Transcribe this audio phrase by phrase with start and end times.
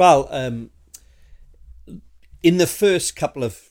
[0.00, 0.70] Well, um,
[2.42, 3.68] in the first couple of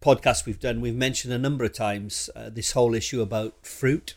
[0.00, 4.14] podcasts we've done, we've mentioned a number of times uh, this whole issue about fruit.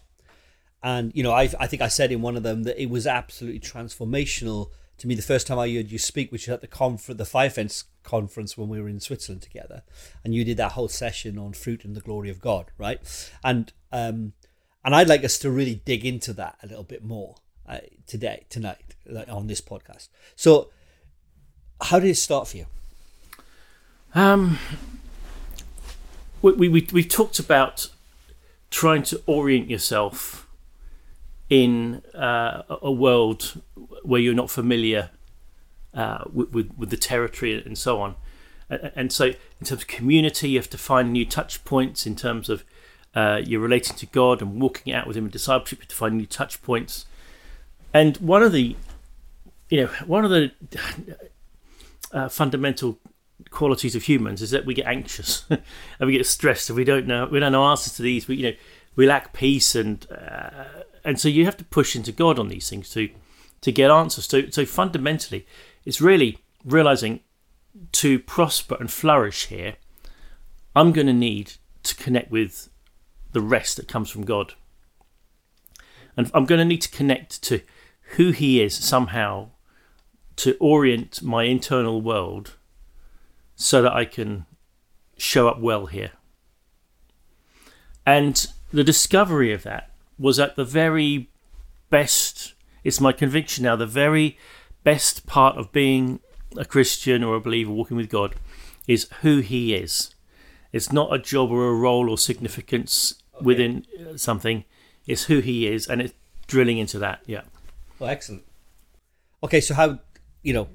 [0.84, 3.08] And, you know, I, I think I said in one of them that it was
[3.08, 4.70] absolutely transformational
[5.00, 7.26] to me the first time I heard you speak, which was at the conference, the
[7.26, 9.82] Fire Fence conference when we were in Switzerland together.
[10.24, 13.00] And you did that whole session on fruit and the glory of God, right?
[13.44, 14.34] And, um,
[14.86, 17.38] and I'd like us to really dig into that a little bit more
[17.68, 18.94] uh, today, tonight,
[19.28, 20.10] on this podcast.
[20.36, 20.70] So,
[21.84, 22.66] how did it start for you?
[24.16, 24.60] Um,
[26.42, 27.90] we, we, we talked about
[28.70, 30.48] trying to orient yourself
[31.50, 33.62] in uh, a world
[34.04, 35.10] where you're not familiar
[35.94, 38.16] uh, with, with, with, the territory and so on.
[38.70, 42.50] And so, in terms of community, you have to find new touch points in terms
[42.50, 42.64] of
[43.14, 45.80] uh, you're relating to God and walking out with Him in discipleship.
[45.80, 47.06] You have to find new touch points.
[47.94, 48.76] And one of the,
[49.70, 50.52] you know, one of the
[52.14, 53.00] uh, fundamental
[53.50, 55.62] qualities of humans is that we get anxious and
[56.02, 58.28] we get stressed and we don't know we don't know answers to these.
[58.28, 58.58] We you know
[58.96, 60.66] we lack peace and uh,
[61.04, 63.10] and so you have to push into God on these things to
[63.62, 64.26] to get answers.
[64.26, 65.46] So so fundamentally,
[65.86, 67.22] it's really realizing
[67.92, 69.76] to prosper and flourish here.
[70.76, 72.70] I'm going to need to connect with
[73.32, 74.54] the rest that comes from God.
[76.16, 77.62] And I'm going to need to connect to
[78.16, 79.50] who He is somehow
[80.38, 82.56] to orient my internal world
[83.56, 84.46] so that I can
[85.18, 86.12] show up well here.
[88.06, 91.30] And the discovery of that was at the very
[91.90, 92.54] best,
[92.84, 94.38] it's my conviction now, the very
[94.84, 96.20] best part of being
[96.58, 98.36] a Christian or a believer walking with God
[98.88, 100.14] is who He is.
[100.72, 103.46] It's not a job or a role or significance okay.
[103.46, 104.66] within uh, something,
[105.08, 106.14] it's who He is, and it's
[106.48, 107.22] drilling into that.
[107.26, 107.42] Yeah.
[108.00, 108.44] Well, excellent.
[109.44, 110.00] Okay, so how,
[110.44, 110.68] you know,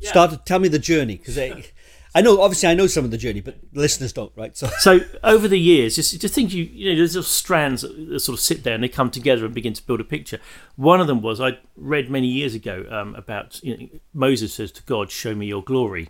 [0.00, 0.10] yeah.
[0.10, 0.30] Start.
[0.32, 1.38] To tell me the journey because
[2.16, 2.40] I know.
[2.40, 4.56] Obviously, I know some of the journey, but listeners don't, right?
[4.56, 8.20] So, so over the years, just just think you you know there's little strands that
[8.20, 10.40] sort of sit there and they come together and begin to build a picture.
[10.76, 14.72] One of them was I read many years ago um, about you know, Moses says
[14.72, 16.08] to God, "Show me your glory,"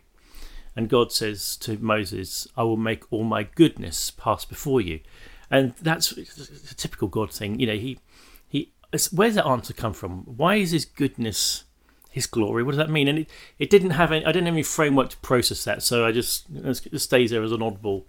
[0.74, 5.00] and God says to Moses, "I will make all my goodness pass before you,"
[5.50, 7.60] and that's a typical God thing.
[7.60, 7.98] You know, he
[8.48, 8.72] he.
[9.12, 10.22] Where's that answer come from?
[10.24, 11.64] Why is his goodness?
[12.16, 12.62] His glory.
[12.62, 13.08] What does that mean?
[13.08, 16.06] And it, it didn't have any, I didn't have any framework to process that, so
[16.06, 18.04] I just it stays there as an oddball.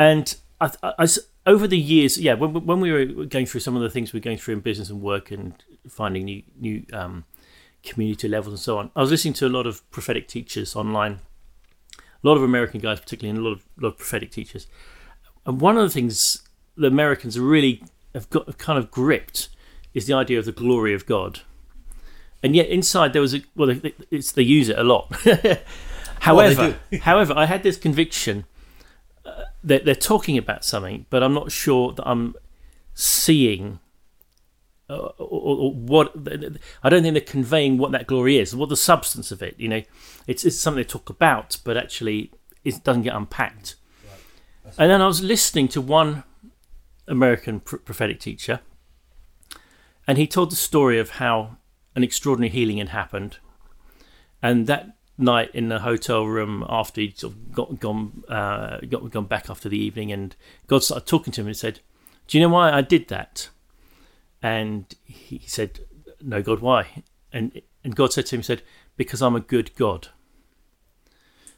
[0.00, 1.06] And I, I, I,
[1.46, 4.18] over the years, yeah, when, when we were going through some of the things we
[4.18, 5.54] are going through in business and work and
[5.88, 7.24] finding new new um,
[7.84, 11.20] community levels and so on, I was listening to a lot of prophetic teachers online,
[11.96, 14.66] a lot of American guys, particularly, and a lot of, lot of prophetic teachers.
[15.46, 16.42] And one of the things
[16.76, 17.80] the Americans really
[18.12, 19.50] have got have kind of gripped
[19.94, 21.42] is the idea of the glory of God
[22.42, 23.74] and yet inside there was a well,
[24.10, 25.14] it's they use it a lot.
[26.20, 28.44] however, however, I had this conviction
[29.24, 32.34] uh, that they're talking about something, but I'm not sure that I'm
[32.94, 33.80] seeing.
[34.90, 36.14] Uh, or, or, what
[36.82, 39.54] I don't think they're conveying what that glory is, what the substance of it.
[39.58, 39.82] You know,
[40.26, 42.32] it's it's something they talk about, but actually
[42.64, 43.74] it doesn't get unpacked.
[44.64, 44.74] Right.
[44.78, 46.24] And then I was listening to one
[47.06, 48.60] American pr- prophetic teacher,
[50.06, 51.58] and he told the story of how
[51.98, 53.38] an extraordinary healing had happened.
[54.40, 59.10] And that night in the hotel room after he'd sort of got, gone, uh, got,
[59.10, 60.36] gone back after the evening, and
[60.68, 61.80] God started talking to him and said,
[62.28, 63.48] Do you know why I did that?
[64.40, 65.80] And he said,
[66.22, 67.02] No, God, why?
[67.32, 68.62] And, and God said to him, said,
[68.96, 70.08] Because I'm a good God.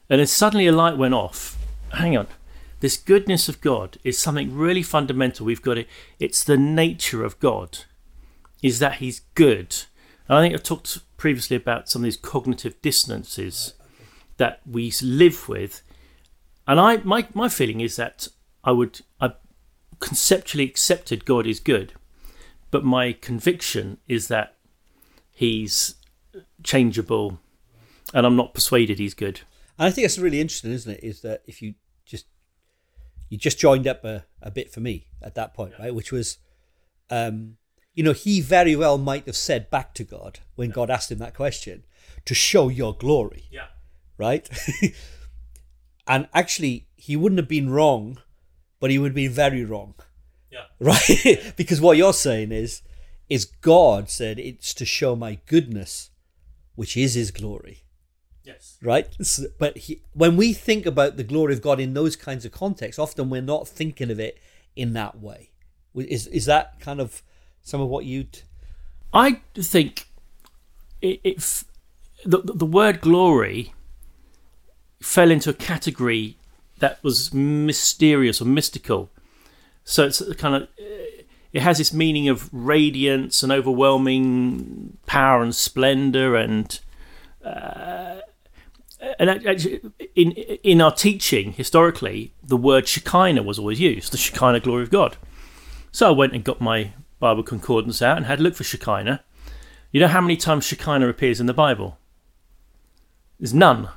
[0.09, 1.59] And then suddenly a light went off.
[1.93, 2.29] Hang on.
[2.81, 5.45] This goodness of God is something really fundamental.
[5.45, 5.87] We've got it.
[6.19, 7.81] It's the nature of God,
[8.63, 9.77] is that He's good
[10.31, 13.75] and I think I've talked previously about some of these cognitive dissonances
[14.37, 15.83] that we live with.
[16.69, 18.29] And I my, my feeling is that
[18.63, 19.33] I would I
[19.99, 21.95] conceptually accepted God is good,
[22.71, 24.55] but my conviction is that
[25.33, 25.97] he's
[26.63, 27.41] changeable
[28.15, 29.41] and I'm not persuaded he's good.
[29.81, 31.03] And I think that's really interesting, isn't it?
[31.03, 31.75] Is that if you
[32.07, 32.27] just
[33.31, 35.93] you just joined up a, a bit for me at that point, right?
[35.93, 36.39] Which was
[37.11, 37.57] um
[38.01, 40.71] you know, he very well might have said back to God when.
[40.71, 41.85] God asked him that question
[42.25, 43.45] to show your glory.
[43.51, 43.67] Yeah.
[44.17, 44.49] Right?
[46.07, 48.17] and actually, he wouldn't have been wrong,
[48.81, 49.97] but he would be very wrong.
[50.51, 50.63] Yeah.
[50.81, 51.25] Right?
[51.27, 51.51] Yeah.
[51.59, 52.81] because what you're saying is,
[53.29, 56.09] is God said it's to show my goodness,
[56.77, 57.83] which is his glory.
[58.43, 58.79] Yes.
[58.81, 59.15] Right?
[59.59, 62.99] But he, when we think about the glory of God in those kinds of contexts,
[62.99, 64.39] often we're not thinking of it
[64.75, 65.51] in that way.
[65.95, 67.23] Is, is that kind of
[67.63, 68.43] some of what you'd,
[69.13, 70.07] I think
[71.03, 71.65] it,
[72.25, 73.73] the, the word glory
[75.01, 76.37] fell into a category
[76.79, 79.11] that was mysterious or mystical.
[79.85, 80.69] So it's kind of
[81.53, 86.81] it has this meaning of radiance and overwhelming power and splendor and
[87.45, 88.21] uh,
[89.19, 89.81] and actually
[90.15, 94.91] in in our teaching historically the word shekinah was always used the shekinah glory of
[94.91, 95.17] god
[95.91, 99.23] so i went and got my bible concordance out and had a look for shekinah.
[99.93, 101.99] You know how many times shekinah appears in the bible?
[103.39, 103.89] There's none.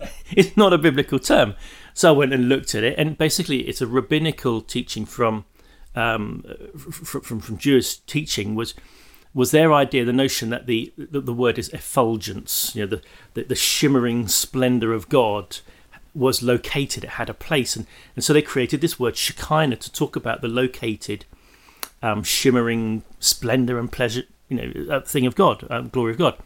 [0.32, 1.54] It's not a biblical term.
[1.94, 5.44] So i went and looked at it and basically it's a rabbinical teaching from
[5.94, 6.44] um,
[6.76, 8.74] from, from Jewish teaching was
[9.36, 13.02] was their idea, the notion that the the, the word is effulgence, you know, the,
[13.34, 15.58] the, the shimmering splendor of God
[16.14, 19.92] was located, it had a place, and, and so they created this word Shekinah to
[19.92, 21.26] talk about the located,
[22.02, 26.36] um, shimmering splendor and pleasure, you know, thing of God, um, glory of God.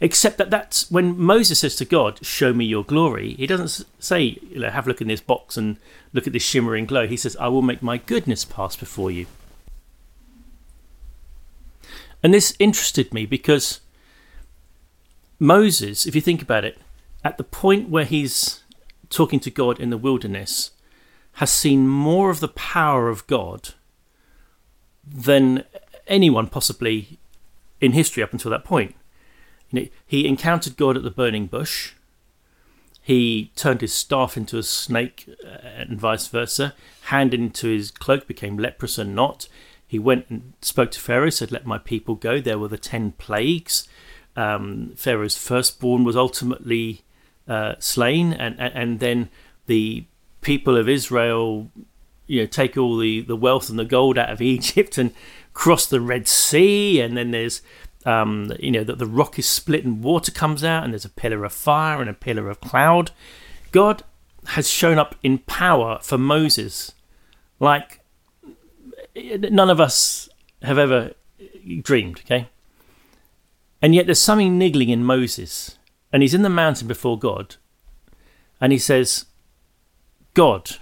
[0.00, 4.38] Except that that's when Moses says to God, "Show me your glory." He doesn't say,
[4.50, 5.76] "You know, have a look in this box and
[6.12, 9.26] look at this shimmering glow." He says, "I will make my goodness pass before you."
[12.22, 13.80] And this interested me because
[15.38, 16.78] Moses, if you think about it,
[17.24, 18.62] at the point where he's
[19.08, 20.72] talking to God in the wilderness,
[21.34, 23.74] has seen more of the power of God
[25.06, 25.64] than
[26.06, 27.18] anyone possibly
[27.80, 28.94] in history up until that point.
[29.70, 31.92] You know, he encountered God at the burning bush.
[33.00, 36.74] He turned his staff into a snake uh, and vice versa.
[37.02, 39.48] Hand into his cloak became leprous and not.
[39.86, 42.40] He went and spoke to Pharaoh, said, Let my people go.
[42.40, 43.88] There were the ten plagues.
[44.36, 47.02] Um, Pharaoh's firstborn was ultimately
[47.48, 49.28] uh, slain, and, and, and then
[49.66, 50.04] the
[50.40, 51.70] people of Israel,
[52.26, 55.12] you know, take all the, the wealth and the gold out of Egypt and
[55.54, 57.62] cross the Red Sea, and then there's
[58.04, 61.10] um, you know, that the rock is split and water comes out, and there's a
[61.10, 63.10] pillar of fire and a pillar of cloud.
[63.70, 64.02] God
[64.48, 66.92] has shown up in power for Moses,
[67.60, 68.00] like
[69.14, 70.28] none of us
[70.62, 71.12] have ever
[71.82, 72.48] dreamed, okay?
[73.80, 75.78] And yet there's something niggling in Moses,
[76.12, 77.56] and he's in the mountain before God,
[78.60, 79.26] and he says,
[80.34, 80.76] God,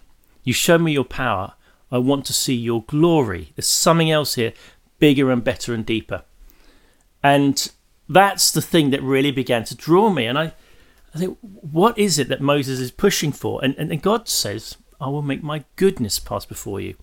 [0.44, 1.54] you show me your power.
[1.90, 3.52] I want to see your glory.
[3.56, 4.52] There's something else here,
[4.98, 6.22] bigger and better and deeper.
[7.22, 7.70] And
[8.08, 10.26] that's the thing that really began to draw me.
[10.26, 10.52] And I,
[11.14, 13.62] I think, what is it that Moses is pushing for?
[13.64, 16.94] And, and, and God says, I will make my goodness pass before you.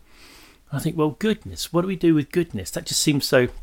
[0.71, 2.71] I think, well, goodness, what do we do with goodness?
[2.71, 3.47] That just seems so.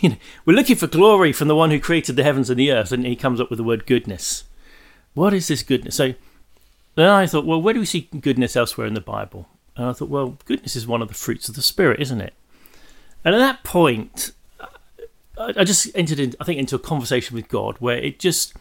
[0.00, 2.70] You know, we're looking for glory from the one who created the heavens and the
[2.70, 4.44] earth, and he comes up with the word goodness.
[5.14, 5.96] What is this goodness?
[5.96, 6.14] So
[6.96, 9.48] then I thought, well, where do we see goodness elsewhere in the Bible?
[9.76, 12.34] And I thought, well, goodness is one of the fruits of the Spirit, isn't it?
[13.24, 14.32] And at that point,
[15.38, 18.54] I just entered in, I think, into a conversation with God where it just,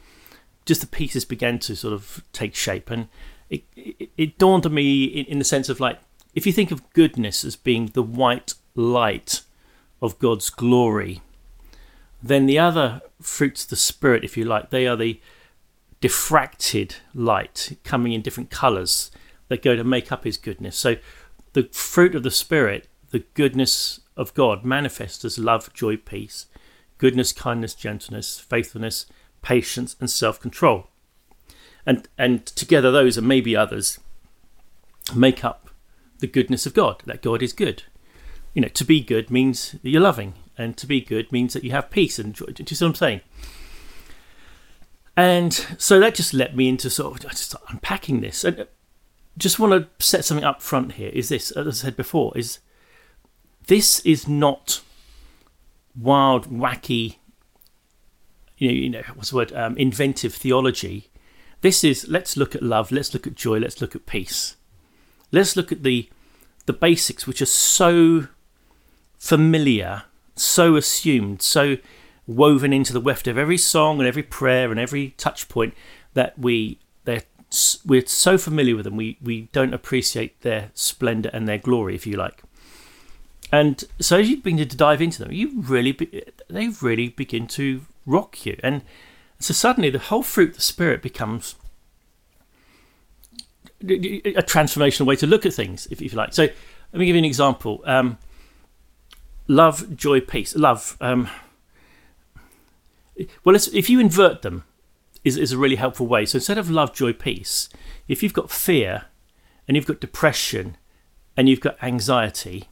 [0.65, 3.07] just the pieces began to sort of take shape, and
[3.49, 5.99] it, it, it dawned on me in, in the sense of like,
[6.33, 9.41] if you think of goodness as being the white light
[10.01, 11.21] of God's glory,
[12.21, 15.21] then the other fruits of the Spirit, if you like, they are the
[16.01, 19.11] diffracted light coming in different colours
[19.47, 20.77] that go to make up His goodness.
[20.77, 20.95] So
[21.53, 26.47] the fruit of the Spirit, the goodness of God, manifests as love, joy, peace,
[26.97, 29.05] goodness, kindness, gentleness, faithfulness,
[29.41, 30.87] patience, and self control.
[31.85, 33.99] And, and together, those and maybe others
[35.15, 35.69] make up
[36.19, 37.83] the goodness of God, that God is good.
[38.53, 41.63] You know, to be good means that you're loving, and to be good means that
[41.63, 42.47] you have peace and joy.
[42.47, 43.21] Do you see what I'm saying?
[45.17, 48.43] And so that just led me into sort of just unpacking this.
[48.43, 48.67] And
[49.37, 52.59] just want to set something up front here is this, as I said before, is
[53.67, 54.81] this is not
[55.97, 57.17] wild, wacky,
[58.57, 61.09] you know, you know what's the word, um, inventive theology.
[61.61, 64.55] This is let's look at love, let's look at joy, let's look at peace.
[65.31, 66.09] Let's look at the
[66.65, 68.27] the basics, which are so
[69.17, 70.03] familiar,
[70.35, 71.77] so assumed, so
[72.27, 75.73] woven into the weft of every song and every prayer and every touch point
[76.13, 77.23] that we they're
[77.85, 82.07] we're so familiar with them we we don't appreciate their splendor and their glory if
[82.07, 82.43] you like
[83.51, 87.47] and so as you begin to dive into them, you really be, they really begin
[87.47, 88.81] to rock you, and
[89.39, 91.55] so suddenly the whole fruit of the spirit becomes
[93.81, 96.33] a transformational way to look at things, if, if you like.
[96.33, 98.17] So let me give you an example: um,
[99.47, 100.55] love, joy, peace.
[100.55, 100.97] Love.
[100.99, 101.29] Um,
[103.43, 104.63] well, if you invert them,
[105.23, 106.25] is is a really helpful way.
[106.25, 107.69] So instead of love, joy, peace,
[108.07, 109.05] if you've got fear,
[109.67, 110.77] and you've got depression,
[111.35, 112.69] and you've got anxiety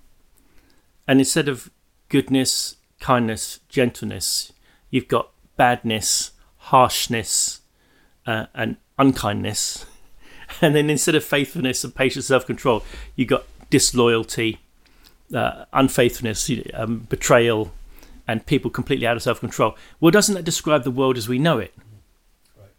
[1.07, 1.69] and instead of
[2.09, 4.53] goodness, kindness, gentleness,
[4.89, 7.61] you've got badness, harshness,
[8.25, 9.85] uh, and unkindness.
[10.61, 12.83] And then instead of faithfulness and patience, self control,
[13.15, 14.59] you've got disloyalty,
[15.33, 17.71] uh, unfaithfulness, um, betrayal,
[18.27, 19.75] and people completely out of self control.
[19.99, 21.73] Well, doesn't that describe the world as we know it?
[22.57, 22.69] Right.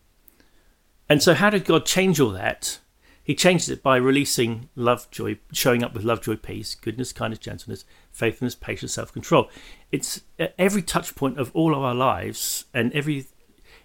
[1.08, 2.78] And so, how did God change all that?
[3.22, 7.38] He changed it by releasing love, joy, showing up with love, joy, peace, goodness, kindness,
[7.38, 9.48] gentleness, faithfulness, patience, self control.
[9.90, 13.26] It's at every touch point of all of our lives, and every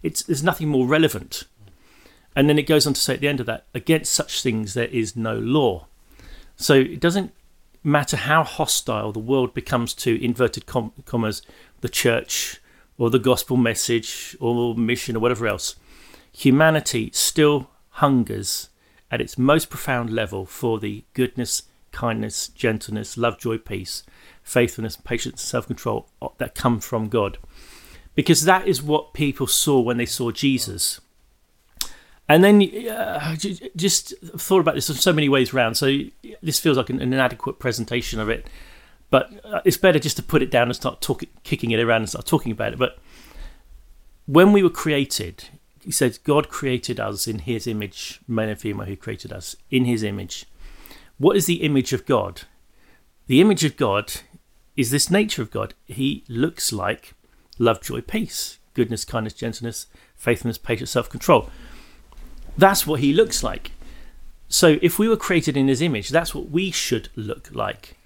[0.03, 1.45] it's there's nothing more relevant.
[2.35, 4.73] And then it goes on to say at the end of that, against such things
[4.73, 5.87] there is no law.
[6.55, 7.33] So it doesn't
[7.83, 11.41] matter how hostile the world becomes to inverted com- commas,
[11.81, 12.59] the church
[12.97, 15.75] or the gospel message or mission or whatever else.
[16.31, 18.69] Humanity still hungers
[19.11, 24.03] at its most profound level for the goodness, kindness, gentleness, love, joy, peace,
[24.43, 27.37] faithfulness, patience, self control that come from God.
[28.15, 30.99] Because that is what people saw when they saw Jesus.
[32.29, 33.35] And then uh,
[33.75, 35.75] just thought about this in so many ways around.
[35.75, 35.97] So
[36.43, 38.47] this feels like an, an inadequate presentation of it,
[39.09, 42.01] but uh, it's better just to put it down and start talking, kicking it around
[42.01, 42.79] and start talking about it.
[42.79, 42.99] But
[44.27, 45.45] when we were created,
[45.83, 48.85] he said, God created us in His image, male and female.
[48.85, 50.45] He created us in His image.
[51.17, 52.43] What is the image of God?
[53.25, 54.13] The image of God
[54.77, 55.73] is this nature of God.
[55.87, 57.15] He looks like
[57.57, 61.49] love, joy, peace, goodness, kindness, gentleness, faithfulness, patience, self control.
[62.57, 63.71] That's what he looks like.
[64.47, 67.97] So if we were created in his image, that's what we should look like.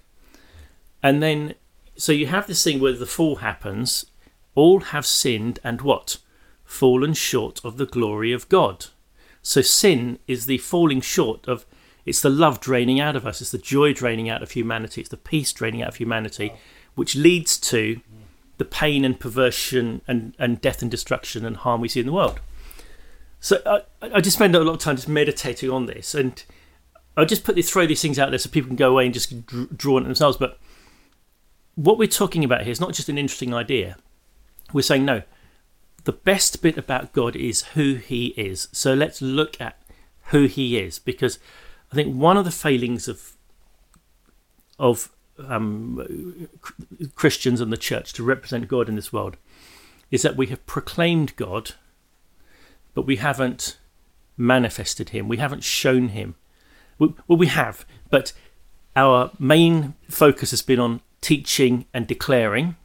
[1.02, 1.54] And then,
[1.96, 4.06] so you have this thing where the fall happens,
[4.54, 6.18] all have sinned and what?
[6.64, 8.86] Fallen short of the glory of God.
[9.42, 11.66] So sin is the falling short of,
[12.06, 15.10] it's the love draining out of us, it's the joy draining out of humanity, it's
[15.10, 16.52] the peace draining out of humanity,
[16.94, 18.00] which leads to
[18.58, 22.12] the pain and perversion and, and death and destruction and harm we see in the
[22.12, 22.40] world.
[23.44, 26.42] So I, I just spend a lot of time just meditating on this, and
[27.14, 29.46] I just put throw these things out there so people can go away and just
[29.76, 30.38] draw on it themselves.
[30.38, 30.58] But
[31.74, 33.98] what we're talking about here is not just an interesting idea.
[34.72, 35.24] We're saying no.
[36.04, 38.68] The best bit about God is who He is.
[38.72, 39.78] So let's look at
[40.28, 41.38] who He is, because
[41.92, 43.36] I think one of the failings of
[44.78, 46.48] of um,
[47.14, 49.36] Christians and the church to represent God in this world
[50.10, 51.74] is that we have proclaimed God
[52.94, 53.76] but we haven't
[54.36, 55.28] manifested him.
[55.28, 56.36] We haven't shown him.
[56.98, 58.32] Well, we have, but
[58.96, 62.76] our main focus has been on teaching and declaring,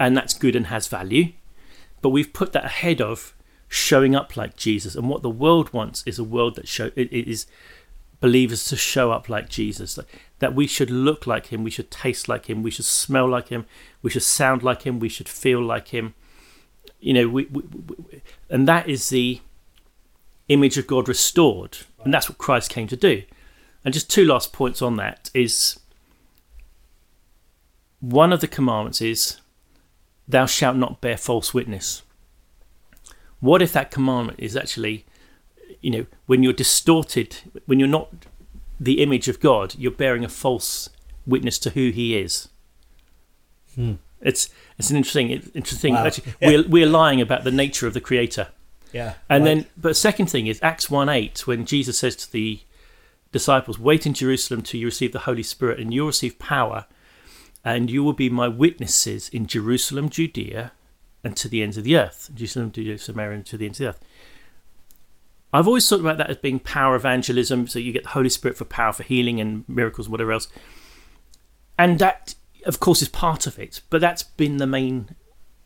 [0.00, 1.32] and that's good and has value.
[2.02, 3.34] But we've put that ahead of
[3.68, 4.94] showing up like Jesus.
[4.94, 7.46] And what the world wants is a world that show it is
[8.20, 9.98] believers to show up like Jesus.
[10.40, 13.48] That we should look like him, we should taste like him, we should smell like
[13.48, 13.66] him,
[14.02, 16.14] we should sound like him, we should feel like him
[17.00, 19.40] you know, we, we, we, and that is the
[20.48, 23.22] image of God restored, and that's what Christ came to do.
[23.84, 25.78] And just two last points on that is
[28.00, 29.40] one of the commandments is,
[30.26, 32.02] "Thou shalt not bear false witness."
[33.40, 35.06] What if that commandment is actually,
[35.80, 38.08] you know, when you're distorted, when you're not
[38.80, 40.88] the image of God, you're bearing a false
[41.26, 42.48] witness to who He is.
[43.74, 43.94] Hmm.
[44.20, 45.94] It's it's an interesting interesting.
[45.94, 46.06] Wow.
[46.06, 46.48] Actually, yeah.
[46.48, 48.48] we're we're lying about the nature of the Creator.
[48.92, 49.14] Yeah.
[49.28, 49.54] And right.
[49.54, 52.60] then, but second thing is Acts one eight when Jesus says to the
[53.32, 56.86] disciples, "Wait in Jerusalem till you receive the Holy Spirit, and you'll receive power,
[57.64, 60.72] and you will be my witnesses in Jerusalem, Judea,
[61.22, 62.30] and to the ends of the earth.
[62.34, 64.00] Jerusalem, Judea, Samaria, and to the ends of the earth."
[65.52, 68.58] I've always thought about that as being power evangelism, so you get the Holy Spirit
[68.58, 70.48] for power for healing and miracles, and whatever else.
[71.78, 72.34] And that
[72.66, 75.14] of course, is part of it, but that's been the main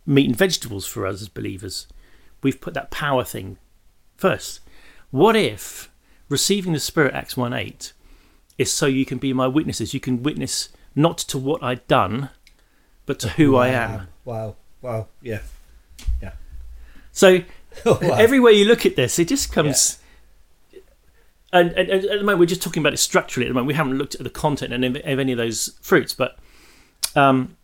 [0.06, 1.87] meat and vegetables for us as believers.
[2.42, 3.58] We've put that power thing
[4.16, 4.61] first.
[5.11, 5.90] What if
[6.28, 7.92] receiving the Spirit, Acts 1 8,
[8.58, 9.94] is so you can be my witnesses?
[9.94, 12.30] You can witness not to what I've done,
[13.06, 13.61] but to who wow.
[13.61, 14.08] I am.
[14.25, 15.40] Wow, wow, yeah,
[16.20, 16.32] yeah.
[17.12, 17.42] So,
[17.84, 17.99] wow.
[18.00, 19.99] everywhere you look at this, it just comes.
[20.70, 20.78] Yeah.
[21.54, 23.46] And, and, and, at the moment, we're just talking about it structurally.
[23.46, 26.14] At the moment, we haven't looked at the content and of any of those fruits.
[26.14, 26.38] But
[27.16, 27.57] um,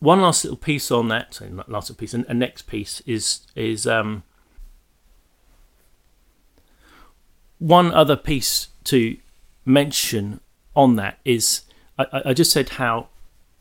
[0.00, 1.34] one last little piece on that.
[1.34, 4.22] So last little piece, and a next piece is is um,
[7.58, 9.16] one other piece to
[9.64, 10.40] mention
[10.74, 11.62] on that is
[11.98, 13.08] I, I just said how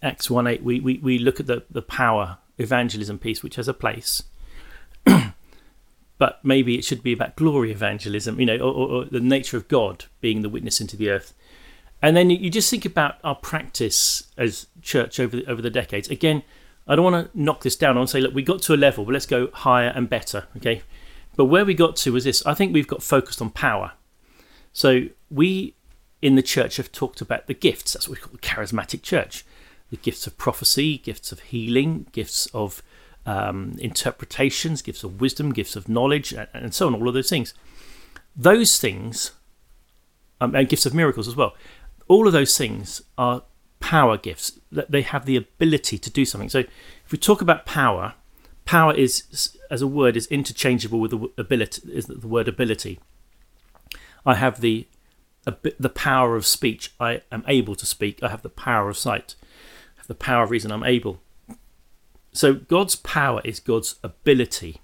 [0.01, 3.67] Acts one eight we, we, we look at the, the power evangelism piece which has
[3.67, 4.23] a place,
[6.17, 9.67] but maybe it should be about glory evangelism, you know, or, or the nature of
[9.67, 11.33] God being the witness into the earth.
[12.05, 16.07] And then you just think about our practice as church over the, over the decades.
[16.07, 16.43] Again,
[16.87, 17.95] I don't want to knock this down.
[17.95, 20.07] I want to say, look, we got to a level, but let's go higher and
[20.07, 20.45] better.
[20.57, 20.83] Okay.
[21.35, 23.93] But where we got to was this I think we've got focused on power.
[24.71, 25.73] So we
[26.21, 27.93] in the church have talked about the gifts.
[27.93, 29.43] That's what we call the charismatic church
[29.89, 32.83] the gifts of prophecy, gifts of healing, gifts of
[33.25, 37.29] um, interpretations, gifts of wisdom, gifts of knowledge, and, and so on, all of those
[37.29, 37.55] things.
[38.35, 39.31] Those things,
[40.39, 41.55] um, and gifts of miracles as well,
[42.07, 43.43] all of those things are
[43.79, 44.59] power gifts.
[44.71, 46.49] That they have the ability to do something.
[46.49, 48.13] So if we talk about power,
[48.65, 52.99] power is as a word is interchangeable with the ability is the word ability.
[54.25, 54.87] I have the
[55.77, 56.93] the power of speech.
[56.99, 58.23] I am able to speak.
[58.23, 59.35] I have the power of sight.
[59.43, 60.71] I have the power of reason.
[60.71, 61.21] I'm able.
[62.31, 64.81] So god's power is god's ability.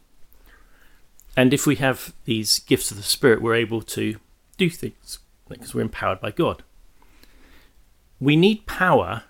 [1.35, 4.17] And if we have these gifts of the spirit we're able to
[4.57, 6.63] do things because we're empowered by god
[8.21, 9.23] we need power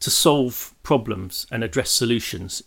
[0.00, 2.62] to solve problems and address solutions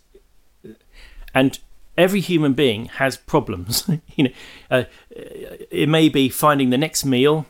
[1.34, 1.58] and
[1.96, 3.88] every human being has problems.
[4.16, 4.30] you know,
[4.70, 7.46] uh, it may be finding the next meal,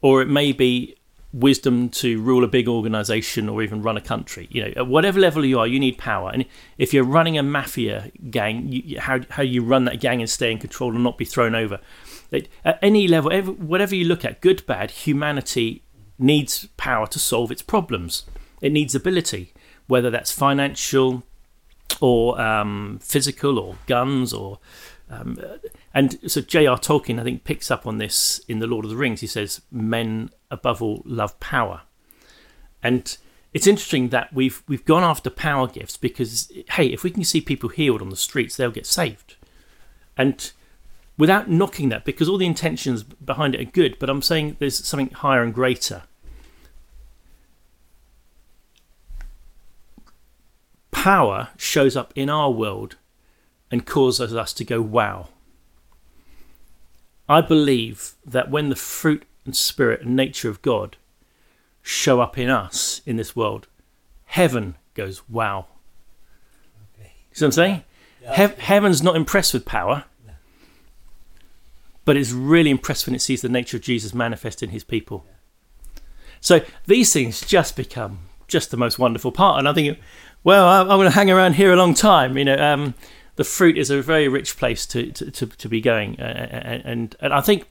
[0.00, 0.96] or it may be
[1.32, 4.46] wisdom to rule a big organization or even run a country.
[4.50, 6.30] You know, at whatever level you are, you need power.
[6.32, 6.44] And
[6.78, 10.50] if you're running a mafia gang, you, how how you run that gang and stay
[10.50, 11.80] in control and not be thrown over.
[12.64, 15.83] At any level, whatever you look at, good, bad, humanity
[16.18, 18.24] needs power to solve its problems.
[18.60, 19.52] It needs ability,
[19.86, 21.24] whether that's financial,
[22.00, 24.58] or um, physical or guns or
[25.10, 25.38] um,
[25.92, 26.78] and so J.R.
[26.78, 29.20] Tolkien I think picks up on this in the Lord of the Rings.
[29.20, 31.82] He says men above all love power,
[32.82, 33.16] and
[33.52, 37.40] it's interesting that we've we've gone after power gifts because hey, if we can see
[37.40, 39.36] people healed on the streets, they'll get saved,
[40.16, 40.52] and
[41.16, 43.98] without knocking that because all the intentions behind it are good.
[43.98, 46.02] But I'm saying there's something higher and greater
[51.04, 52.96] power shows up in our world
[53.70, 55.28] and causes us to go, wow.
[57.28, 60.96] I believe that when the fruit and spirit and nature of God
[61.82, 63.66] show up in us in this world,
[64.24, 65.66] heaven goes, wow.
[66.94, 67.12] Okay.
[67.32, 67.84] See what I'm saying?
[68.22, 68.48] Yeah.
[68.48, 70.04] He- heaven's not impressed with power.
[72.04, 75.24] But it's really impressed when it sees the nature of Jesus manifest in his people.
[76.40, 79.58] So these things just become just the most wonderful part.
[79.58, 79.98] And I think
[80.44, 82.36] well, I'm going to hang around here a long time.
[82.36, 82.94] You know, um,
[83.36, 87.16] the fruit is a very rich place to to, to, to be going, uh, and
[87.18, 87.66] and I think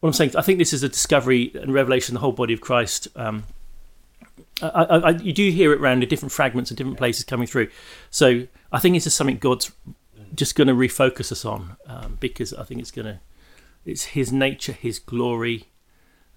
[0.00, 2.52] what I'm saying, I think this is a discovery and revelation of the whole body
[2.52, 3.08] of Christ.
[3.16, 3.44] Um,
[4.60, 7.46] I, I, I, you do hear it around in different fragments and different places coming
[7.46, 7.68] through.
[8.10, 9.72] So I think this is something God's
[10.34, 13.20] just going to refocus us on um, because I think it's going to,
[13.84, 15.68] it's His nature, His glory,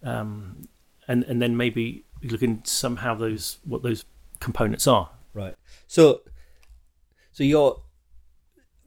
[0.04, 0.68] um,
[1.08, 4.06] and and then maybe looking somehow those what those
[4.40, 5.10] components are.
[5.34, 5.56] Right.
[5.88, 6.22] So,
[7.32, 7.82] so your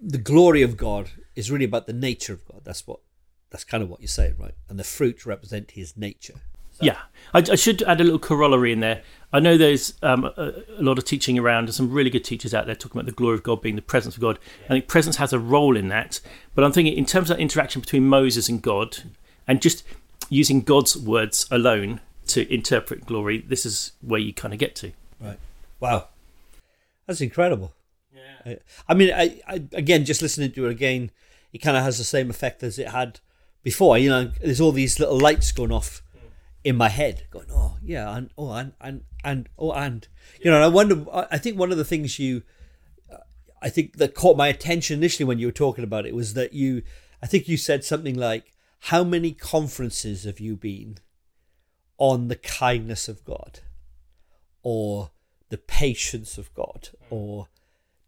[0.01, 2.63] the glory of God is really about the nature of God.
[2.65, 3.01] That's what
[3.51, 4.55] that's kind of what you're saying, right?
[4.69, 6.41] And the fruit represent His nature.
[6.81, 6.99] Yeah,
[7.35, 9.03] I, I, should add a little corollary in there.
[9.33, 12.53] I know there's um, a, a, lot of teaching around, and some really good teachers
[12.53, 14.39] out there talking about the glory of God being the presence of God.
[14.61, 14.65] Yeah.
[14.67, 16.21] I think presence has a role in that,
[16.55, 18.99] but I'm thinking in terms of that interaction between Moses and God,
[19.47, 19.85] and just
[20.29, 24.93] using God's words alone to interpret glory, this is where you kind of get to.
[25.21, 25.39] Right.
[25.81, 26.09] Wow.
[27.07, 27.73] That's incredible.
[28.15, 28.55] Yeah.
[28.89, 31.11] I, mean, I, I again, just listening to it again,
[31.53, 33.21] it kind of has the same effect as it had
[33.63, 33.99] before.
[33.99, 36.03] You know, there's all these little lights going off.
[36.63, 40.09] In my head, going, oh yeah, and oh and and and oh and
[40.41, 40.57] you know.
[40.57, 41.05] And I wonder.
[41.31, 42.43] I think one of the things you,
[43.13, 43.19] uh,
[43.63, 46.53] I think that caught my attention initially when you were talking about it was that
[46.53, 46.83] you,
[47.23, 50.99] I think you said something like, "How many conferences have you been
[51.99, 53.61] on the kindness of God?"
[54.63, 55.11] or
[55.49, 57.15] the patience of God hmm.
[57.15, 57.49] or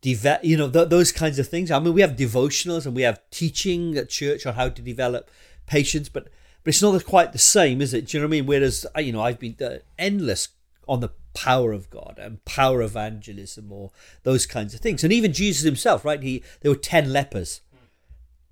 [0.01, 1.71] develop, you know, th- those kinds of things.
[1.71, 5.31] I mean, we have devotionals and we have teaching at church on how to develop
[5.67, 6.29] patience, but
[6.65, 8.07] but it's not quite the same, is it?
[8.07, 8.47] Do you know what I mean?
[8.47, 10.49] Whereas, uh, you know, I've been uh, endless
[10.89, 13.91] on the power of God and power evangelism or
[14.23, 15.03] those kinds of things.
[15.03, 16.23] And even Jesus himself, right?
[16.23, 17.61] He there were ten lepers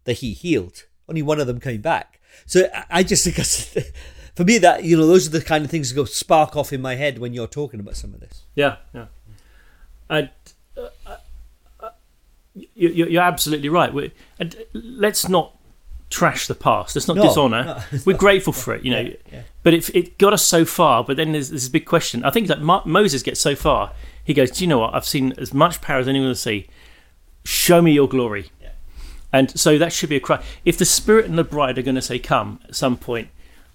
[0.04, 0.84] that he healed.
[1.08, 2.20] Only one of them came back.
[2.46, 3.36] So I just think
[4.34, 6.72] for me that you know those are the kind of things that go spark off
[6.72, 8.44] in my head when you're talking about some of this.
[8.54, 9.06] Yeah, yeah.
[10.08, 10.30] And
[10.76, 10.88] uh,
[11.80, 11.90] uh,
[12.54, 14.12] you, you're absolutely right.
[14.38, 15.56] and let's not
[16.10, 16.94] trash the past.
[16.94, 17.64] Let's not no, dishonour.
[17.64, 19.00] No, We're grateful for it, you know.
[19.00, 19.42] Yeah, yeah.
[19.62, 21.04] But it, it got us so far.
[21.04, 22.24] But then there's, there's a big question.
[22.24, 23.92] I think that Moses gets so far.
[24.22, 24.94] He goes, "Do you know what?
[24.94, 26.68] I've seen as much power as anyone will see.
[27.44, 28.70] Show me your glory." Yeah.
[29.32, 30.42] And so that should be a cry.
[30.64, 33.28] If the Spirit and the bride are going to say, "Come," at some point,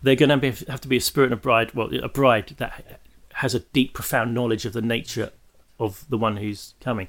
[0.05, 1.73] they're going to be, have to be a spirit and a bride.
[1.73, 3.01] Well, a bride that
[3.35, 5.31] has a deep, profound knowledge of the nature
[5.79, 7.07] of the one who's coming.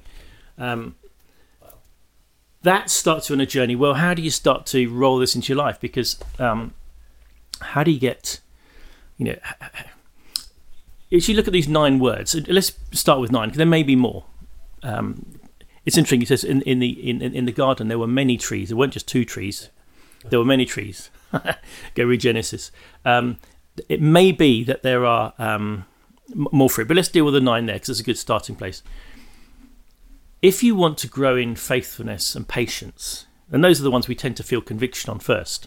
[0.58, 0.96] Um,
[2.62, 3.76] that starts you on a journey.
[3.76, 5.80] Well, how do you start to roll this into your life?
[5.80, 6.74] Because um,
[7.60, 8.40] how do you get,
[9.16, 9.36] you know,
[11.10, 13.96] if you look at these nine words, let's start with nine because there may be
[13.96, 14.24] more.
[14.82, 15.38] Um,
[15.84, 16.22] it's interesting.
[16.22, 18.68] It says in, in the in, in the garden there were many trees.
[18.68, 19.70] There weren't just two trees.
[20.28, 21.10] There were many trees.
[21.94, 22.72] Go read Genesis.
[23.04, 23.38] Um,
[23.88, 25.84] it may be that there are um,
[26.34, 28.82] more fruit, but let's deal with the nine there because it's a good starting place.
[30.46, 34.14] If you want to grow in faithfulness and patience, and those are the ones we
[34.14, 35.66] tend to feel conviction on first,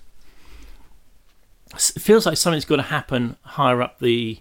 [1.73, 4.39] it feels like something's got to happen higher up the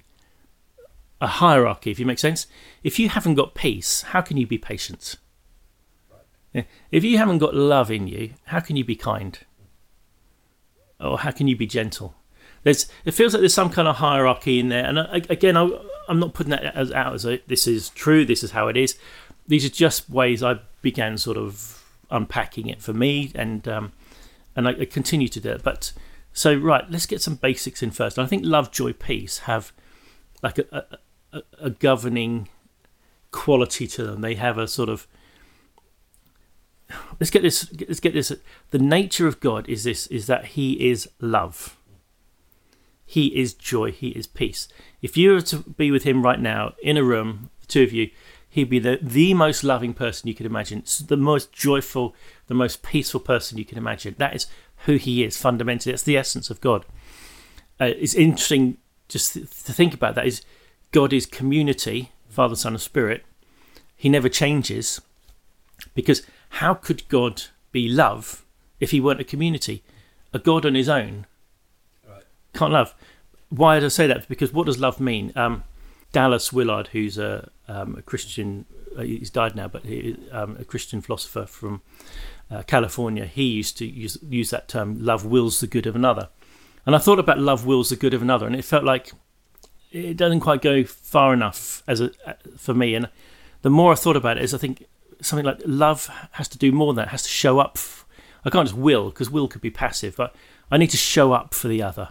[1.20, 2.46] a hierarchy, if you make sense.
[2.84, 5.16] If you haven't got peace, how can you be patient?
[6.92, 9.36] If you haven't got love in you, how can you be kind?
[11.00, 12.14] Or how can you be gentle?
[12.62, 14.84] There's, it feels like there's some kind of hierarchy in there.
[14.84, 15.68] And uh, I, again, I,
[16.08, 18.76] am not putting that as, out as a, this is true, this is how it
[18.76, 18.96] is.
[19.48, 23.92] These are just ways I began sort of unpacking it for me, and um,
[24.54, 25.62] and I, I continue to do it.
[25.62, 25.92] But
[26.32, 28.18] so right, let's get some basics in first.
[28.18, 29.72] And I think love, joy, peace have
[30.42, 30.86] like a,
[31.32, 32.48] a, a governing
[33.32, 34.20] quality to them.
[34.20, 35.08] They have a sort of
[37.20, 38.32] let's get this let's get this
[38.70, 41.76] the nature of god is this is that he is love
[43.04, 44.68] he is joy he is peace
[45.02, 47.92] if you were to be with him right now in a room the two of
[47.92, 48.10] you
[48.50, 52.14] he'd be the, the most loving person you could imagine the most joyful
[52.46, 54.46] the most peaceful person you can imagine that is
[54.86, 56.84] who he is fundamentally that's the essence of god
[57.80, 58.76] uh, it's interesting
[59.08, 60.42] just to think about that is
[60.92, 63.24] god is community father son and spirit
[63.96, 65.00] he never changes
[65.94, 68.44] because how could God be love
[68.80, 69.82] if he weren't a community?
[70.32, 71.26] A God on his own
[72.08, 72.22] right.
[72.54, 72.94] can't love.
[73.48, 74.28] Why did I say that?
[74.28, 75.32] Because what does love mean?
[75.34, 75.64] Um,
[76.12, 78.64] Dallas Willard, who's a, um, a Christian,
[78.96, 81.82] uh, he's died now, but he, um, a Christian philosopher from
[82.50, 86.28] uh, California, he used to use, use that term, love wills the good of another.
[86.86, 89.12] And I thought about love wills the good of another, and it felt like
[89.92, 92.10] it doesn't quite go far enough as a,
[92.56, 92.94] for me.
[92.94, 93.08] And
[93.62, 94.86] the more I thought about it, is I think
[95.20, 97.08] something like love has to do more than that.
[97.08, 97.78] It has to show up.
[98.44, 100.34] I can't just will because will could be passive, but
[100.70, 102.10] I need to show up for the other.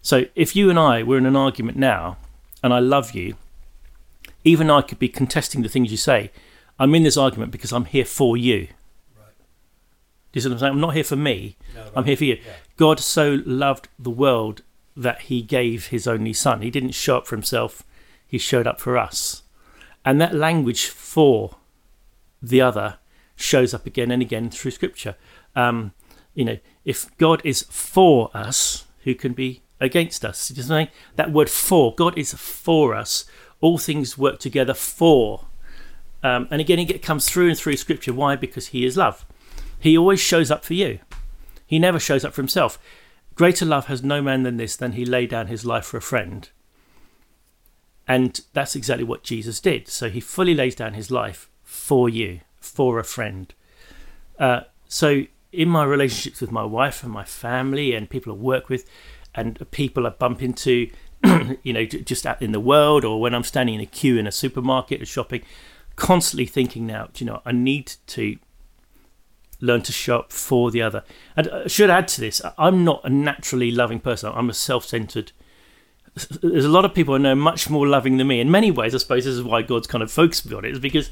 [0.00, 2.18] So if you and I were in an argument now,
[2.64, 3.36] and I love you,
[4.42, 6.30] even though I could be contesting the things you say.
[6.78, 8.68] I'm in this argument because I'm here for you.
[9.14, 9.36] Right.
[10.32, 10.72] Do you see what I'm saying?
[10.72, 11.58] I'm not here for me.
[11.74, 11.92] No, right.
[11.94, 12.38] I'm here for you.
[12.42, 12.52] Yeah.
[12.78, 14.62] God so loved the world
[14.96, 16.62] that he gave his only son.
[16.62, 17.82] He didn't show up for himself,
[18.26, 19.42] he showed up for us.
[20.02, 21.56] And that language for
[22.42, 22.96] the other
[23.36, 25.16] shows up again and again through Scripture.
[25.54, 25.92] Um,
[26.32, 30.50] you know, if God is for us, who can be against us?
[30.50, 33.24] You know, that word "for," God is for us.
[33.60, 35.46] All things work together for.
[36.22, 38.12] Um, and again, it comes through and through Scripture.
[38.12, 38.36] Why?
[38.36, 39.26] Because He is love.
[39.78, 41.00] He always shows up for you.
[41.66, 42.78] He never shows up for himself.
[43.34, 46.02] Greater love has no man than this, than he lay down his life for a
[46.02, 46.48] friend.
[48.06, 49.88] And that's exactly what Jesus did.
[49.88, 53.52] So he fully lays down his life for you, for a friend.
[54.38, 58.68] Uh, so in my relationships with my wife and my family and people I work
[58.68, 58.88] with
[59.34, 60.90] and people I bump into,
[61.62, 64.26] you know, just out in the world or when I'm standing in a queue in
[64.26, 65.42] a supermarket or shopping,
[65.96, 68.36] constantly thinking now, do you know, I need to
[69.60, 71.02] learn to shop for the other.
[71.36, 74.30] And I should add to this, I'm not a naturally loving person.
[74.34, 75.32] I'm a self-centered.
[76.42, 78.40] There's a lot of people I know much more loving than me.
[78.40, 80.72] In many ways, I suppose this is why God's kind of focused me on it,
[80.72, 81.10] is because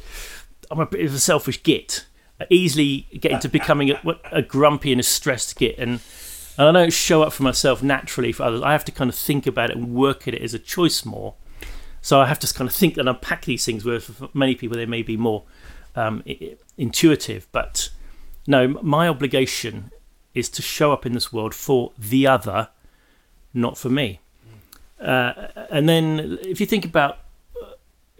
[0.70, 2.04] I'm a bit of a selfish git.
[2.40, 6.00] I easily get into becoming a, a grumpy and a stressed git, and,
[6.58, 8.62] and I don't show up for myself naturally for others.
[8.62, 11.04] I have to kind of think about it and work at it as a choice
[11.04, 11.34] more.
[12.00, 13.84] So I have to kind of think and unpack these things.
[13.84, 15.44] Where for many people they may be more
[15.94, 16.22] um,
[16.76, 17.90] intuitive, but
[18.46, 19.90] no, my obligation
[20.34, 22.68] is to show up in this world for the other,
[23.54, 24.20] not for me.
[25.00, 27.18] Uh, and then if you think about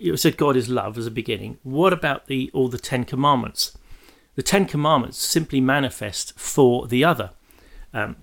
[0.02, 1.58] you said God is love as a beginning.
[1.62, 3.76] What about the all the Ten Commandments?
[4.34, 7.30] The Ten Commandments simply manifest for the other.
[7.94, 8.16] Um,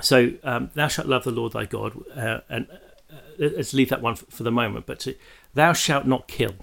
[0.00, 2.66] so um, thou shalt love the Lord thy God, uh, and
[3.10, 4.86] uh, let's leave that one for, for the moment.
[4.86, 5.14] But to,
[5.54, 6.54] thou shalt not kill.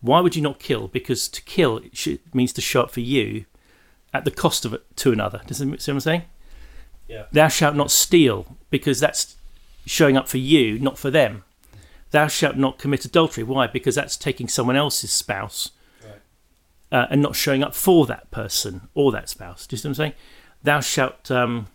[0.00, 0.88] Why would you not kill?
[0.88, 1.80] Because to kill
[2.32, 3.44] means to show up for you
[4.14, 5.42] at the cost of it to another.
[5.46, 6.22] Does see what I'm saying?
[7.06, 7.24] Yeah.
[7.32, 9.36] Thou shalt not steal because that's
[9.84, 11.44] showing up for you, not for them
[12.10, 13.44] thou shalt not commit adultery.
[13.44, 13.66] Why?
[13.66, 15.70] Because that's taking someone else's spouse
[16.04, 16.20] right.
[16.92, 19.66] uh, and not showing up for that person or that spouse.
[19.66, 20.12] Do you see what I'm saying?
[20.62, 21.30] Thou shalt.
[21.30, 21.68] Um,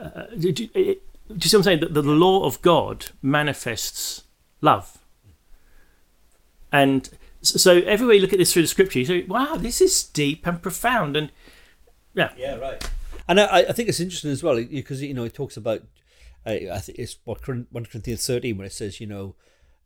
[0.00, 0.96] uh, do, do, do, you
[1.40, 1.80] see what I'm saying?
[1.80, 4.24] That the, the law of God manifests
[4.60, 4.98] love.
[6.72, 7.08] And
[7.42, 10.46] so everywhere you look at this through the scripture, you say, "Wow, this is deep
[10.46, 11.32] and profound." And
[12.14, 12.90] yeah, yeah, right.
[13.28, 15.82] And I, I think it's interesting as well because you know it talks about
[16.46, 19.36] uh, I think it's what one Corinthians thirteen where it says you know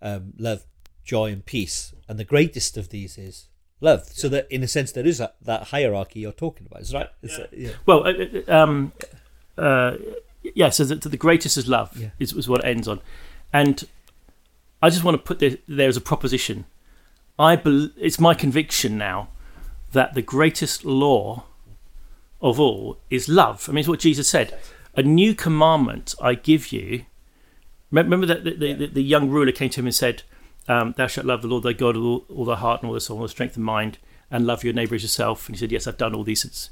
[0.03, 0.65] um, love,
[1.05, 3.49] joy, and peace, and the greatest of these is
[3.85, 4.05] love.
[4.12, 6.83] So that in a sense there is a, that hierarchy you're talking about.
[6.83, 7.09] Is right?
[7.23, 7.38] Yeah.
[7.38, 7.70] A, yeah.
[7.87, 8.92] Well, uh, uh, um,
[9.57, 9.97] uh,
[10.42, 10.70] yeah.
[10.70, 12.11] So the, the greatest is love yeah.
[12.18, 13.01] is, is what it ends on,
[13.53, 13.85] and
[14.83, 16.66] I just want to put there, there as a proposition
[17.38, 19.29] I be, it's my conviction now
[19.92, 21.44] that the greatest law
[22.40, 23.68] of all is love.
[23.68, 24.57] I mean, it's what Jesus said.
[24.97, 27.07] A new commandment I give you.
[27.90, 30.23] Remember that the, the, the, the young ruler came to him and said,
[30.68, 32.94] um, "Thou shalt love the Lord thy God with all, all thy heart and all
[32.94, 33.98] thy soul and all thy strength and mind,
[34.31, 36.70] and love your neighbour as yourself." And he said, "Yes, I've done all these things."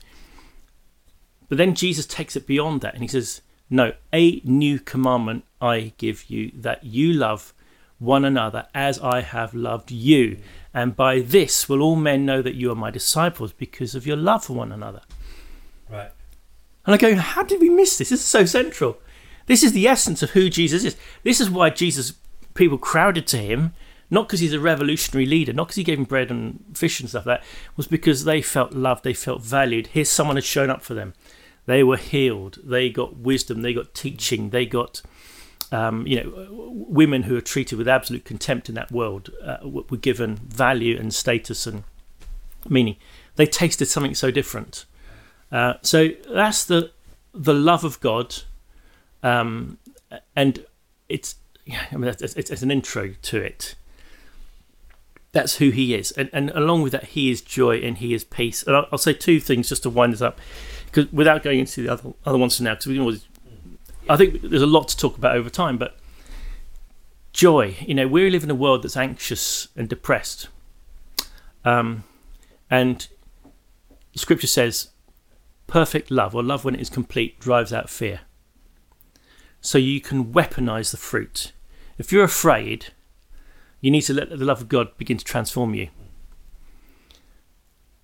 [1.48, 5.92] But then Jesus takes it beyond that, and he says, "No, a new commandment I
[5.98, 7.52] give you, that you love
[8.02, 10.38] one another as I have loved you.
[10.74, 14.16] And by this will all men know that you are my disciples because of your
[14.16, 15.02] love for one another.
[15.88, 16.10] Right.
[16.84, 18.10] And I go, how did we miss this?
[18.10, 18.98] This is so central.
[19.46, 20.96] This is the essence of who Jesus is.
[21.22, 22.14] This is why Jesus,
[22.54, 23.72] people crowded to him,
[24.10, 27.08] not because he's a revolutionary leader, not because he gave them bread and fish and
[27.08, 29.88] stuff like that, was because they felt loved, they felt valued.
[29.88, 31.14] Here's someone had shown up for them.
[31.66, 35.02] They were healed, they got wisdom, they got teaching, they got
[35.72, 39.96] um, you know, women who are treated with absolute contempt in that world uh, were
[39.96, 41.82] given value and status and
[42.68, 42.96] meaning.
[43.36, 44.84] They tasted something so different.
[45.50, 46.92] Uh, so that's the
[47.34, 48.36] the love of God,
[49.22, 49.78] um,
[50.36, 50.66] and
[51.08, 51.36] it's
[51.70, 53.74] I mean it's, it's, it's, an intro to it.
[55.32, 58.24] That's who He is, and and along with that, He is joy and He is
[58.24, 58.62] peace.
[58.62, 60.40] And I'll, I'll say two things just to wind this up,
[60.86, 63.26] because without going into the other other ones now, because we can always
[64.08, 65.96] I think there's a lot to talk about over time, but
[67.32, 67.76] joy.
[67.80, 70.48] You know, we live in a world that's anxious and depressed,
[71.64, 72.04] um,
[72.70, 73.06] and
[74.14, 74.88] Scripture says,
[75.66, 78.20] "Perfect love, or love when it is complete, drives out fear."
[79.62, 81.52] So you can weaponize the fruit.
[81.96, 82.88] If you're afraid,
[83.80, 85.88] you need to let the love of God begin to transform you.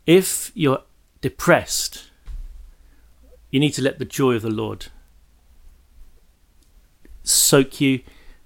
[0.07, 0.85] If you're
[1.21, 2.11] depressed,
[3.51, 4.87] you need to let the joy of the Lord
[7.23, 8.01] soak you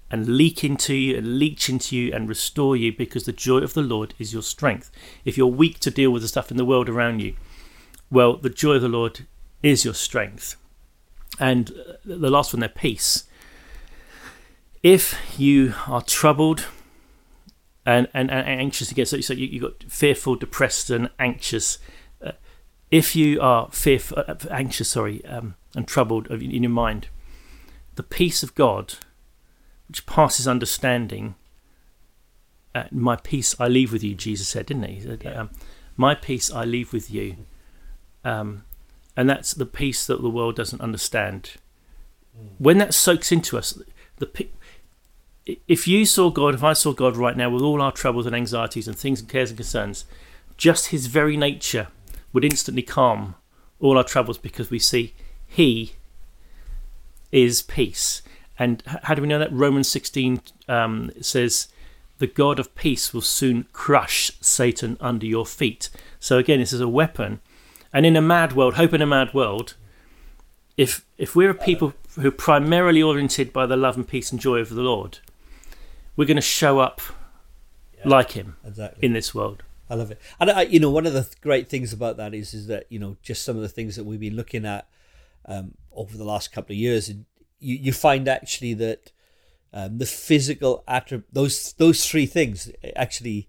[0.09, 3.73] and leak into you and leach into you and restore you because the joy of
[3.73, 4.91] the Lord is your strength.
[5.23, 7.35] If you're weak to deal with the stuff in the world around you,
[8.11, 9.25] well, the joy of the Lord
[9.61, 10.55] is your strength.
[11.39, 13.25] And uh, the last one there, peace.
[14.81, 16.65] If you are troubled
[17.85, 21.79] and, and, and anxious again, so, so you, you got fearful, depressed, and anxious.
[22.23, 22.33] Uh,
[22.91, 27.07] if you are fearful, uh, anxious, sorry, um, and troubled in your mind,
[27.95, 28.95] the peace of God,
[29.87, 31.35] which passes understanding,
[32.75, 34.95] uh, my peace I leave with you, Jesus said, didn't he?
[34.95, 35.41] he said, yeah.
[35.41, 35.49] um,
[35.95, 37.37] my peace I leave with you.
[38.23, 38.63] Um,
[39.15, 41.51] and that's the peace that the world doesn't understand.
[42.57, 43.79] When that soaks into us,
[44.17, 44.47] the
[45.67, 48.35] if you saw God, if I saw God right now with all our troubles and
[48.35, 50.05] anxieties and things and cares and concerns,
[50.57, 51.87] just His very nature
[52.31, 53.35] would instantly calm
[53.79, 55.13] all our troubles because we see
[55.45, 55.93] He
[57.31, 58.21] is peace.
[58.57, 59.51] And how do we know that?
[59.51, 61.67] Romans 16 um, says,
[62.19, 65.89] The God of peace will soon crush Satan under your feet.
[66.19, 67.41] So again, this is a weapon.
[67.93, 69.75] And in a mad world, hope in a mad world,
[70.75, 74.41] if if we're a people who are primarily oriented by the love and peace and
[74.41, 75.19] joy of the Lord,
[76.15, 77.01] we're going to show up
[77.97, 79.05] yeah, like Him exactly.
[79.05, 79.63] in this world.
[79.89, 82.53] I love it, and I, you know, one of the great things about that is
[82.53, 84.87] is that you know just some of the things that we've been looking at
[85.45, 87.25] um, over the last couple of years, and
[87.59, 89.11] you, you find actually that
[89.71, 93.47] um, the physical attrib- those those three things actually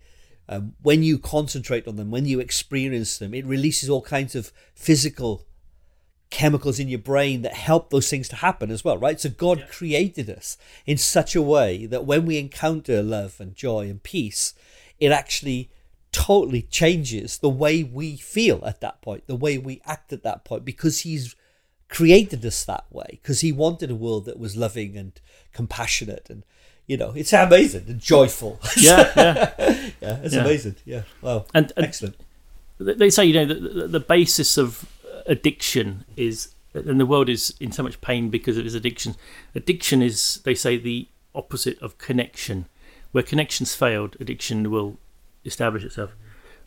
[0.49, 4.53] um, when you concentrate on them, when you experience them, it releases all kinds of
[4.75, 5.47] physical
[6.31, 9.21] chemicals in your brain that help those things to happen as well, right?
[9.21, 9.67] So God yeah.
[9.67, 14.55] created us in such a way that when we encounter love and joy and peace,
[14.99, 15.71] it actually
[16.13, 20.45] totally changes the way we feel at that point, the way we act at that
[20.45, 21.37] point, because He's
[21.89, 25.13] created us that way because he wanted a world that was loving and
[25.53, 26.45] compassionate and
[26.87, 28.61] you know it's amazing and joyful.
[28.77, 29.55] Yeah yeah.
[30.01, 30.41] Yeah it's yeah.
[30.41, 30.77] amazing.
[30.85, 32.17] Yeah wow and, and, excellent.
[32.79, 34.87] they say you know the, the basis of
[35.27, 39.15] addiction is and the world is in so much pain because of its addiction
[39.55, 42.67] addiction is they say the opposite of connection.
[43.13, 44.99] Where connections failed addiction will
[45.45, 46.17] establish itself.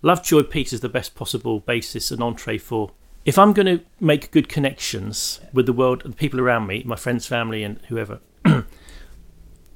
[0.01, 2.91] Love joy peace is the best possible basis and entree for
[3.25, 6.95] if I'm going to make good connections with the world, the people around me, my
[6.95, 8.21] friends, family, and whoever,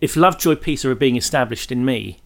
[0.01, 2.19] if love, joy, peace are being established in me,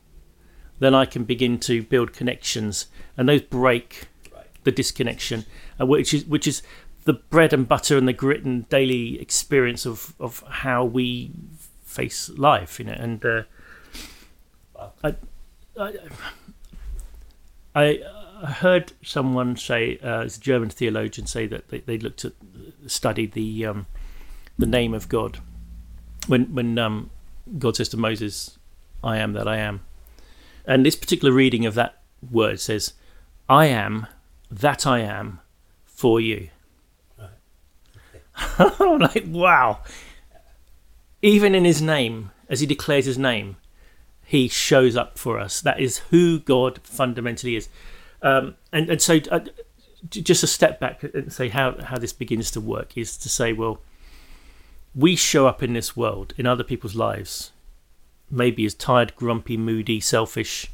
[0.80, 4.46] then I can begin to build connections, and those break Right.
[4.64, 5.46] the disconnection,
[5.80, 6.62] uh, which is which is
[7.04, 11.32] the bread and butter and the grit and daily experience of of how we
[11.84, 12.98] face life, you know.
[12.98, 13.44] And uh.
[15.04, 15.16] I,
[15.78, 15.94] I,
[17.74, 18.00] I
[18.44, 22.34] I heard someone say, uh, it's a German theologian, say that they, they looked at
[22.88, 23.88] studied the um,
[24.58, 25.40] the name of God
[26.28, 27.10] when when um,
[27.58, 28.58] God says to Moses,
[29.04, 29.82] "I am that I am,"
[30.66, 32.94] and this particular reading of that word says,
[33.48, 34.08] "I am
[34.50, 35.40] that I am
[35.86, 36.50] for you."
[38.60, 39.80] I'm like, wow.
[41.22, 43.58] Even in his name, as he declares his name,
[44.24, 45.62] he shows up for us.
[45.62, 47.70] That is who God fundamentally is.
[48.22, 49.42] Um, and and so, uh,
[50.10, 53.54] just a step back and say how how this begins to work is to say,
[53.54, 53.82] well,
[54.96, 57.52] we show up in this world in other people's lives,
[58.32, 60.72] maybe as tired, grumpy, moody, selfish,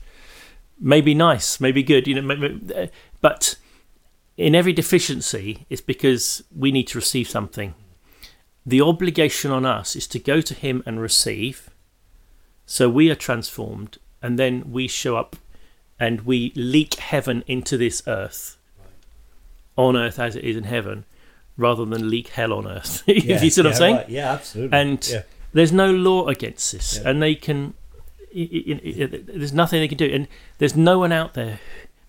[0.79, 2.87] maybe nice, maybe good, you know, uh,
[3.19, 3.55] but
[4.37, 7.73] in every deficiency, it's because we need to receive something.
[8.65, 11.69] The obligation on us is to go to Him and receive.
[12.65, 15.35] So we are transformed, and then we show up
[15.99, 18.57] and we leak heaven into this earth,
[19.75, 21.05] on earth as it is in heaven,
[21.61, 23.03] rather than leak hell on earth.
[23.07, 23.95] if you see what I'm yeah, saying?
[23.95, 24.09] right.
[24.09, 24.77] Yeah, absolutely.
[24.77, 25.21] And yeah.
[25.53, 27.09] there's no law against this, Yeah.
[27.09, 27.73] and they can.
[28.33, 31.59] there's nothing they can do, and there's no one out there.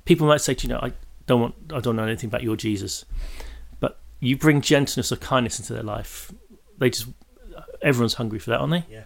[0.05, 0.93] People might say, to you know, I
[1.27, 3.05] don't want, I don't know anything about your Jesus,
[3.81, 6.33] but you bring gentleness or kindness into their life.
[6.79, 7.07] They just,
[7.81, 8.85] everyone's hungry for that, aren't they?
[8.93, 9.05] Yeah,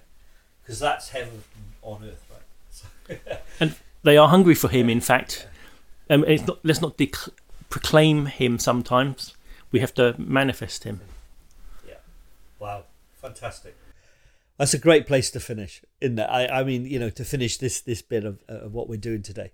[0.63, 1.43] because that's heaven
[1.83, 3.21] on earth, right?
[3.61, 4.89] And they are hungry for Him.
[4.91, 5.47] In fact,
[6.11, 6.59] um, it's not.
[6.65, 7.29] Let's not dec-
[7.71, 8.59] proclaim Him.
[8.59, 9.35] Sometimes
[9.73, 11.01] we have to manifest Him.
[11.87, 11.95] Yeah.
[12.59, 12.85] Wow,
[13.21, 13.77] fantastic.
[14.59, 16.25] That's a great place to finish, isn't it?
[16.25, 18.97] I, I mean, you know, to finish this this bit of, uh, of what we're
[18.97, 19.53] doing today.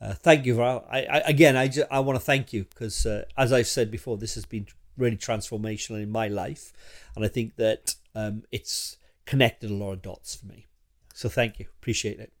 [0.00, 0.86] Uh, thank you, Val.
[0.90, 3.90] I, I again, I just, I want to thank you because, uh, as I've said
[3.90, 4.66] before, this has been
[4.96, 6.72] really transformational in my life,
[7.14, 10.66] and I think that um, it's connected a lot of dots for me.
[11.12, 12.32] So thank you, appreciate it.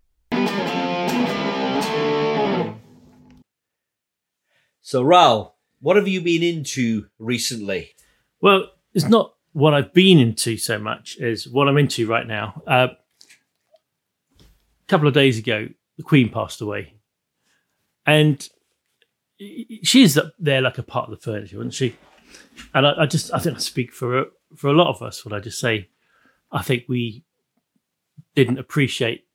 [4.80, 7.94] So, Raoul, what have you been into recently?
[8.40, 12.62] Well, it's not what I've been into so much as what I'm into right now.
[12.66, 12.88] Uh,
[14.40, 16.94] a couple of days ago, the Queen passed away,
[18.06, 18.48] and
[19.82, 21.96] she's up there like a part of the furniture, wasn't she?
[22.74, 25.34] And I, I just, I think I speak for for a lot of us when
[25.34, 25.88] I just say,
[26.50, 27.24] I think we
[28.34, 29.26] didn't appreciate,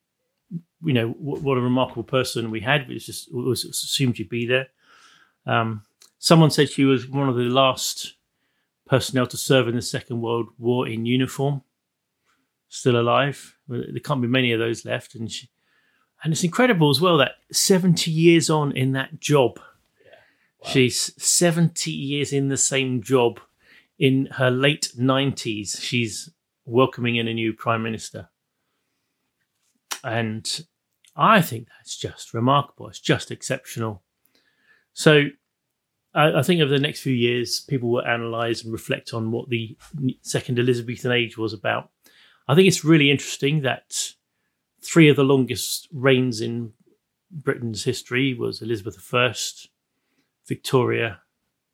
[0.83, 2.87] you know, what, what a remarkable person we had.
[2.87, 4.67] We just assumed she'd be there.
[5.45, 5.83] Um,
[6.23, 8.13] someone said she was one of the last
[8.85, 11.63] personnel to serve in the Second World War in uniform,
[12.69, 13.57] still alive.
[13.67, 15.49] There can't be many of those left, and she,
[16.23, 19.59] and it's incredible as well that seventy years on in that job,
[20.65, 23.41] she's seventy years in the same job.
[23.99, 26.29] In her late nineties, she's
[26.63, 28.29] welcoming in a new prime minister,
[30.05, 30.65] and
[31.17, 32.87] I think that's just remarkable.
[32.87, 34.03] It's just exceptional.
[34.93, 35.25] So
[36.15, 39.75] I, think over the next few years, people will analyse and reflect on what the
[40.21, 41.89] second Elizabethan age was about.
[42.47, 44.13] I think it's really interesting that
[44.81, 46.73] three of the longest reigns in
[47.31, 49.33] Britain's history was Elizabeth I,
[50.47, 51.21] Victoria,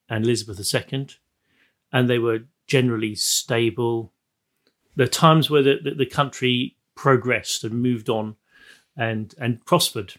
[0.07, 1.07] and Elizabeth II,
[1.91, 4.13] and they were generally stable.
[4.95, 8.35] There are times where the, the, the country progressed and moved on
[8.95, 10.13] and and prospered.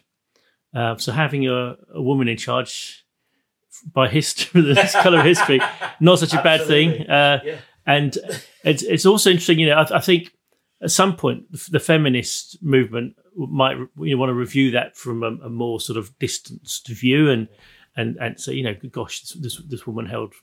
[0.73, 3.05] Uh, so having a, a woman in charge
[3.93, 5.59] by history, this colour of history,
[5.99, 7.07] not such a bad thing.
[7.09, 7.57] Uh, Yeah.
[7.85, 8.15] And
[8.63, 9.77] it's it's also interesting, you know.
[9.77, 10.31] I, I think
[10.83, 15.23] at some point the, the feminist movement might you know, want to review that from
[15.23, 17.47] a, a more sort of distanced view and
[17.95, 20.33] and and say, you know, gosh, this, this this woman held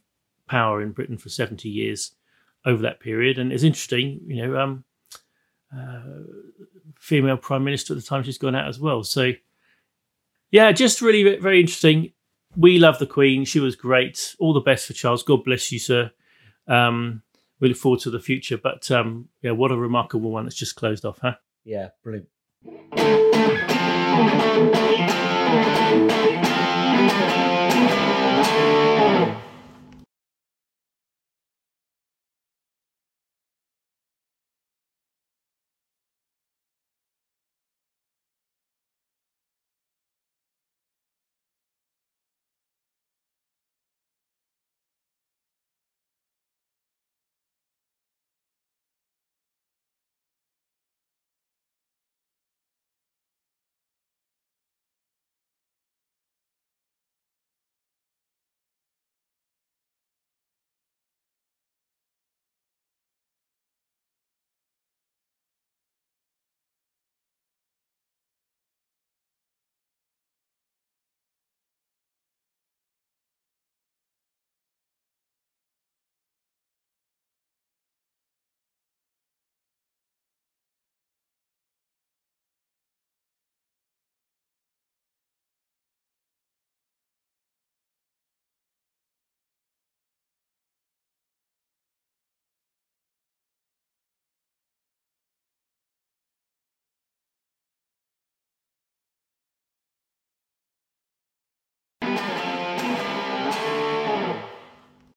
[0.49, 2.11] power in Britain for seventy years
[2.65, 4.59] over that period, and it's interesting, you know.
[4.61, 4.85] Um,
[5.77, 6.01] uh,
[6.99, 9.03] female prime minister at the time she's gone out as well.
[9.05, 9.33] So,
[10.51, 12.13] yeah, just really very interesting.
[12.57, 13.45] We love the Queen.
[13.45, 14.35] She was great.
[14.39, 15.23] All the best for Charles.
[15.23, 16.11] God bless you, sir.
[16.67, 17.23] Um,
[17.61, 18.59] we look forward to the future.
[18.59, 21.35] But um, yeah, what a remarkable one that's just closed off, huh?
[21.65, 22.29] Yeah, brilliant.